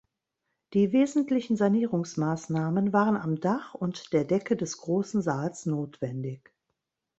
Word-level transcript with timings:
Die 0.73 0.93
wesentlichen 0.93 1.57
Sanierungsmaßnahmen 1.57 2.91
waren 2.91 3.15
am 3.17 3.39
Dach 3.39 3.75
und 3.75 4.13
der 4.13 4.23
Decke 4.25 4.55
des 4.57 4.77
großen 4.77 5.21
Saals 5.21 5.67
notwendig. 5.67 6.51